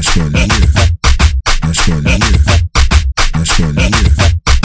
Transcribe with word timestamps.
escolinha, 0.00 0.46
na 1.62 1.70
escolinha, 1.70 2.18
na 3.34 3.42
escolinha. 3.42 3.90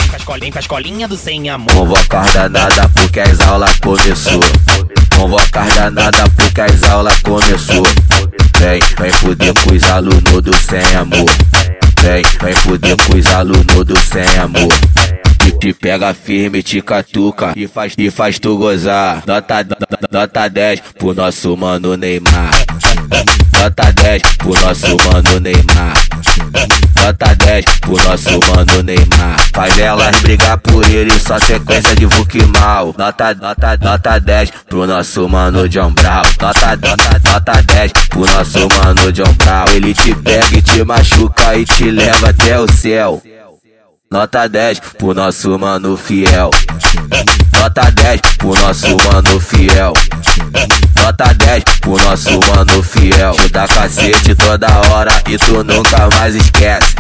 Com 0.10 0.14
a 0.14 0.18
escolinha, 0.18 0.52
com 0.52 0.58
a 0.58 0.62
escolinha 0.62 1.08
do 1.08 1.18
sem 1.18 1.50
amor. 1.50 1.74
Convocar 1.74 2.32
danada 2.34 2.90
porque 2.90 3.20
as 3.20 3.40
aulas 3.40 3.80
começou. 3.80 4.42
Convocar 5.16 5.68
danada 5.74 6.30
porque 6.36 6.62
as 6.62 6.84
aulas 6.84 7.20
começou. 7.22 7.84
Vem, 8.60 8.82
vem 9.00 9.12
fuder 9.12 9.54
com 9.54 9.74
os 9.74 9.84
alunos 9.84 10.42
do 10.42 10.56
sem 10.58 10.96
amor. 10.96 11.32
Vem, 12.02 12.24
vem 12.42 12.54
fuder 12.54 12.98
com 12.98 13.18
os 13.18 13.28
alunos 13.28 13.86
do 13.86 14.00
sem 14.00 14.38
amor. 14.38 14.74
E 15.48 15.52
te 15.54 15.74
pega 15.74 16.14
firme, 16.14 16.62
te 16.62 16.82
catuca 16.82 17.54
e 17.56 17.68
faz, 17.68 17.94
e 17.98 18.12
faz 18.12 18.38
tu 18.38 18.58
gozar. 18.58 19.24
Nota, 19.26 19.64
nota, 19.64 20.00
nota 20.12 20.48
10 20.48 20.82
pro 20.98 21.14
nosso 21.14 21.56
mano 21.56 21.96
Neymar. 21.96 22.52
Nota 23.62 23.92
10 23.92 24.38
pro 24.40 24.54
nosso 24.60 24.98
mano 25.06 25.40
Neymar. 25.40 25.94
Nota 26.96 27.36
10 27.36 27.66
pro 27.82 27.96
nosso 27.96 28.40
mano 28.50 28.82
Neymar. 28.82 29.38
Faz 29.54 29.78
elas 29.78 30.20
brigar 30.22 30.58
por 30.58 30.84
ele, 30.90 31.12
só 31.20 31.38
sequência 31.38 31.96
de 31.96 32.08
Vuk 32.08 32.44
mal. 32.58 32.96
Nota, 32.98 33.36
nota, 33.36 33.78
nota 33.80 34.20
10 34.20 34.52
pro 34.68 34.88
nosso 34.88 35.30
mano 35.30 35.70
John 35.70 35.92
Brown. 35.92 36.24
Nota, 36.42 36.76
nota, 36.76 37.22
nota 37.24 37.62
10 37.62 37.92
pro 38.10 38.22
nosso 38.22 38.68
mano 38.80 39.12
John 39.12 39.34
Brown. 39.34 39.66
Ele 39.76 39.94
te 39.94 40.16
pega 40.16 40.58
e 40.58 40.62
te 40.64 40.84
machuca 40.84 41.56
e 41.56 41.64
te 41.64 41.92
leva 41.92 42.30
até 42.30 42.60
o 42.60 42.68
céu. 42.68 43.22
Nota 44.10 44.48
10 44.48 44.80
pro 44.98 45.14
nosso 45.14 45.60
mano 45.60 45.96
fiel. 45.96 46.50
Nota 47.60 47.92
10 47.92 48.22
pro 48.38 48.54
nosso 48.56 48.98
mano 49.06 49.40
fiel. 49.40 49.94
Nota 50.96 51.34
10 51.34 51.64
pro 51.82 51.98
nosso 51.98 52.40
mano 52.40 52.84
fiel. 52.84 53.34
Te 53.36 53.50
dá 53.50 53.68
cacete 53.68 54.36
toda 54.36 54.68
hora 54.90 55.12
e 55.28 55.38
tu 55.38 55.64
nunca 55.64 56.10
mais 56.18 56.36
esquece. 56.36 56.96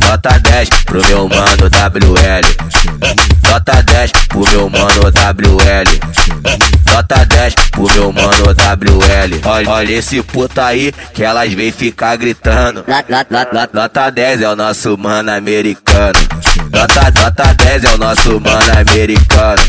Nota 0.00 0.38
10 0.38 0.68
pro 0.84 1.00
meu 1.08 1.28
mano 1.28 1.68
WL. 1.68 3.50
Nota 3.50 3.82
10 3.82 4.12
pro 4.28 4.40
meu 4.50 4.68
mano 4.68 5.02
WL. 5.02 6.79
Nota 6.92 7.24
10 7.24 7.54
pro 7.70 7.84
meu 7.92 8.12
mano 8.12 8.46
WL. 8.46 9.40
Olha, 9.44 9.70
olha 9.70 9.92
esse 9.92 10.22
puta 10.22 10.66
aí 10.66 10.92
que 11.14 11.22
elas 11.22 11.52
vêm 11.52 11.70
ficar 11.70 12.16
gritando. 12.16 12.84
Nota 13.72 14.10
10 14.10 14.42
é 14.42 14.48
o 14.48 14.56
nosso 14.56 14.98
mano 14.98 15.30
americano. 15.30 16.18
Nota, 16.72 17.12
nota 17.20 17.54
10 17.54 17.84
é 17.84 17.94
o 17.94 17.98
nosso 17.98 18.40
mano 18.40 18.78
americano. 18.78 19.62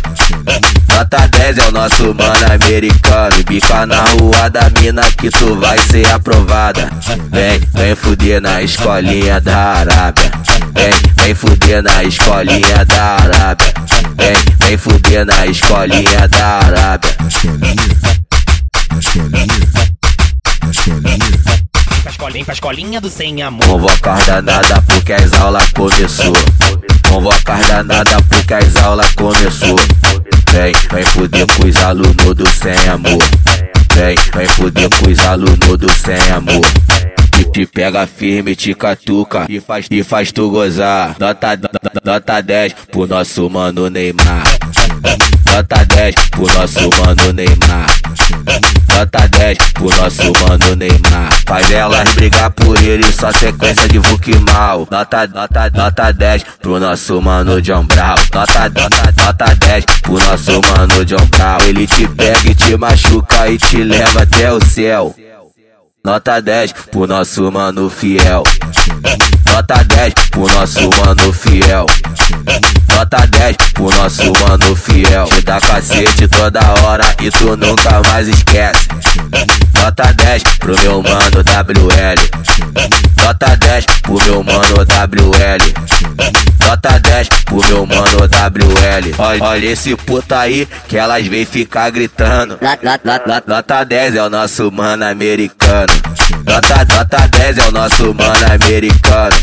Nota 0.89 1.27
10 1.27 1.57
é 1.57 1.67
o 1.67 1.71
nosso 1.71 2.03
mano 2.13 2.53
americano. 2.53 3.43
Bica 3.47 3.85
na 3.85 4.01
rua 4.03 4.49
da 4.49 4.69
mina 4.81 5.03
que 5.17 5.29
tu 5.29 5.55
vai 5.55 5.77
ser 5.79 6.11
aprovada. 6.11 6.89
Vem, 7.29 7.59
vem 7.73 7.95
fuder 7.95 8.41
na 8.41 8.61
escolinha 8.61 9.39
da 9.39 9.57
Arábia. 9.57 10.31
Vem, 10.73 10.93
vem 11.23 11.35
fuder 11.35 11.83
na 11.83 12.03
escolinha 12.03 12.85
da 12.85 13.03
Arábia. 13.03 13.73
Vem, 14.71 14.77
fuder 14.77 15.25
na 15.25 15.45
escolinha 15.47 16.29
da 16.29 16.59
Arábia. 16.59 17.15
Na 17.19 17.27
escolinha, 17.27 17.75
na 18.89 18.99
escolinha, 18.99 19.45
na 20.63 20.71
escolinha. 20.71 21.17
Com 22.01 22.07
a 22.07 22.11
escolinha, 22.11 22.45
com 22.45 22.51
a 22.51 22.53
escolinha 22.53 23.01
do 23.01 23.09
sem 23.09 23.41
amor. 23.41 23.67
Convocar 23.67 24.25
danada 24.25 24.81
porque 24.83 25.11
as 25.11 25.33
aulas 25.33 25.69
começou. 25.73 26.33
Convocar 27.09 27.59
danada 27.67 28.15
porque 28.29 28.53
as 28.53 28.75
aulas 28.77 29.11
começou. 29.11 29.75
Vem, 30.51 30.73
vem 30.89 31.03
fuder 31.03 31.45
com 31.47 31.67
os 31.67 31.77
alunos 31.83 32.33
do 32.33 32.49
sem 32.49 32.87
amor. 32.87 33.21
Vem, 33.93 34.15
vem 34.33 34.47
fuder 34.55 34.89
com 34.89 35.11
os 35.11 35.19
alunos 35.19 35.77
do 35.77 35.91
sem 35.91 36.31
amor. 36.31 36.65
Te 37.45 37.65
pega 37.65 38.07
firme, 38.07 38.55
te 38.55 38.73
catuca 38.73 39.45
e 39.49 39.59
faz, 39.59 39.87
e 39.89 40.03
faz 40.03 40.31
tu 40.31 40.49
gozar. 40.49 41.15
Nota, 41.19 41.57
nota, 41.57 41.91
nota 42.03 42.41
10 42.41 42.75
pro 42.91 43.05
nosso 43.05 43.49
mano 43.49 43.89
Neymar. 43.89 44.43
Nota 45.45 45.85
10 45.85 46.15
pro 46.29 46.47
nosso 46.53 46.89
mano 46.99 47.33
Neymar. 47.33 47.85
Nota 48.95 49.27
10 49.27 49.57
pro 49.73 49.89
nosso 49.89 50.31
mano 50.47 50.75
Neymar. 50.75 51.29
Faz 51.45 51.71
elas 51.71 52.13
brigar 52.13 52.51
por 52.51 52.81
ele, 52.81 53.11
só 53.11 53.31
sequência 53.31 53.87
de 53.87 53.99
Vuk 53.99 54.33
mal. 54.51 54.87
Nota, 54.89 55.27
nota, 55.27 55.69
nota 55.75 56.11
10 56.11 56.43
pro 56.61 56.79
nosso 56.79 57.21
mano 57.21 57.61
John 57.61 57.83
Brown. 57.83 58.15
Nota, 58.33 58.69
nota, 58.69 59.13
nota 59.17 59.55
10 59.55 59.85
pro 60.01 60.13
nosso 60.13 60.61
mano 60.61 61.03
John 61.03 61.25
Brown. 61.25 61.57
Ele 61.67 61.85
te 61.85 62.07
pega 62.07 62.49
e 62.49 62.55
te 62.55 62.77
machuca 62.77 63.49
e 63.49 63.57
te 63.57 63.83
leva 63.83 64.23
até 64.23 64.53
o 64.53 64.63
céu. 64.63 65.13
Nota 66.03 66.41
10 66.41 66.73
pro 66.89 67.05
nosso 67.05 67.51
mano 67.51 67.87
fiel. 67.87 68.43
Nota 69.45 69.83
10 69.83 70.13
pro 70.31 70.47
nosso 70.47 70.89
mano 70.89 71.31
fiel. 71.31 71.85
Nota 72.89 73.27
10 73.27 73.57
pro 73.73 73.91
nosso 73.91 74.33
mano 74.41 74.75
fiel. 74.75 75.25
Te 75.27 75.41
dá 75.43 75.59
cacete 75.59 76.27
toda 76.27 76.59
hora 76.81 77.05
e 77.21 77.29
tu 77.29 77.55
nunca 77.55 78.01
mais 78.09 78.27
esquece. 78.27 78.87
Nota 79.75 80.11
10 80.11 80.43
pro 80.57 80.75
meu 80.81 81.03
mano 81.03 81.43
WL. 81.43 82.17
Nota 83.23 83.55
10 83.55 83.85
pro 84.01 84.15
meu 84.25 84.43
mano 84.43 84.77
WL. 84.77 86.50
Nota 86.71 86.97
10 86.97 87.27
pro 87.43 87.57
meu 87.67 87.85
mano 87.85 88.17
WL. 88.19 89.13
Olha, 89.17 89.43
olha 89.43 89.65
esse 89.65 89.93
puta 89.93 90.39
aí 90.39 90.65
que 90.87 90.95
elas 90.95 91.27
vêm 91.27 91.45
ficar 91.45 91.89
gritando. 91.89 92.57
Nota 93.45 93.83
10 93.83 94.15
é 94.15 94.23
o 94.23 94.29
nosso 94.29 94.71
mano 94.71 95.03
americano. 95.03 95.91
Nota, 96.45 96.95
nota 96.95 97.27
10 97.27 97.57
é 97.57 97.67
o 97.67 97.71
nosso 97.73 98.13
mano 98.13 98.53
americano. 98.53 99.35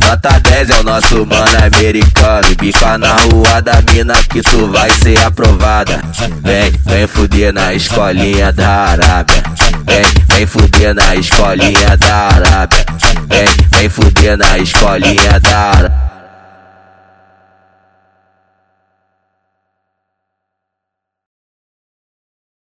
Nota 0.00 0.40
10 0.40 0.70
é 0.70 0.80
o 0.80 0.82
nosso 0.82 1.26
mano 1.26 1.58
americano. 1.62 2.56
Bica 2.58 2.96
na 2.96 3.12
rua 3.12 3.60
da 3.60 3.82
mina 3.92 4.14
que 4.30 4.40
tu 4.40 4.66
vai 4.68 4.90
ser 4.92 5.22
aprovada. 5.22 6.00
Vem, 6.42 6.72
vem 6.86 7.06
fuder 7.06 7.52
na 7.52 7.74
escolinha 7.74 8.50
da 8.50 8.70
Arábia. 8.70 9.42
Vem, 9.84 10.04
vem 10.34 10.46
fuder 10.46 10.94
na 10.94 11.14
escolinha 11.16 11.98
da 11.98 12.16
Arábia. 12.16 12.86
Vem, 13.28 13.78
vem 13.78 13.88
fuder 13.90 14.38
na 14.38 14.56
escolinha 14.56 15.38
da 15.38 15.58
Arábia. 15.58 16.09